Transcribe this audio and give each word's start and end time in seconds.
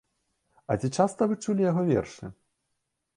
А 0.71 0.77
ці 0.81 0.89
часта 1.03 1.21
вы 1.33 1.37
чулі 1.47 1.67
яго 1.71 1.83
вершы? 1.91 2.25